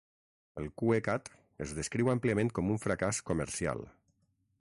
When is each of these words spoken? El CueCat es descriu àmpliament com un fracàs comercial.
El 0.61 0.69
CueCat 0.81 1.29
es 1.65 1.73
descriu 1.79 2.09
àmpliament 2.13 2.51
com 2.61 2.73
un 2.77 2.81
fracàs 2.87 3.21
comercial. 3.29 3.85